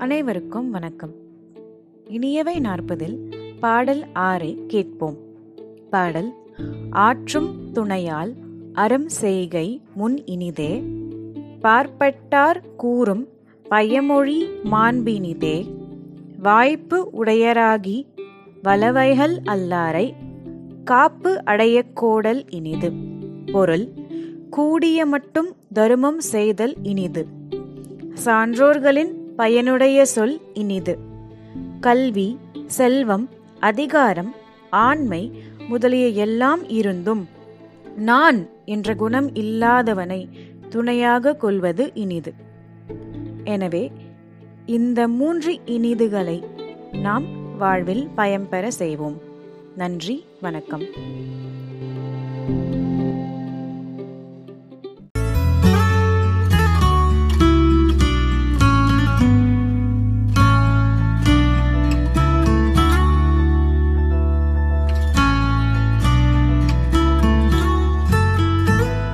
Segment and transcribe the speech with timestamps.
[0.00, 1.12] அனைவருக்கும் வணக்கம்.
[2.10, 3.18] இனியவை நாற்பதில்
[3.60, 5.16] பாடல் ஆறை கேட்போம்.
[5.90, 6.32] பாடல்
[6.90, 8.34] ஆற்றும் துணையால்
[8.72, 10.82] அறம் செய்கை முன் இனிதே
[11.62, 13.28] பார்ப்பட்டார் கூறும்
[13.62, 15.74] பயமொழி மாண்பினிதே
[16.38, 18.06] வாய்ப்பு உடையராகி
[18.62, 20.12] வலவைகள் அல்லாரை
[20.84, 22.92] காப்பு அடையக்கோடல் இனிது.
[23.52, 23.88] பொருள்
[24.50, 27.26] கூடிய மட்டும் தருமம் செய்தல் இனிது.
[28.14, 30.98] சான்றோர்களின் பயனுடைய சொல் இனிது.
[31.80, 33.28] கல்வி செல்வம்
[33.60, 34.34] அதிகாரம்
[34.70, 35.22] ஆண்மை
[35.68, 37.28] முதலிய எல்லாம் இருந்தும்
[37.96, 40.28] நான் என்ற குணம் இல்லாதவனை
[40.68, 42.32] துணையாக கொள்வது இனிது.
[43.44, 43.92] எனவே
[44.66, 46.38] இந்த மூன்று இனிதுகளை
[46.92, 49.18] நாம் வாழ்வில் பயன்பெற செய்வோம்.
[49.76, 50.84] நன்றி வணக்கம்.